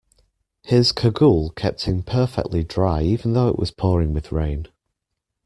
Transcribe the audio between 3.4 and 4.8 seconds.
it was pouring with rain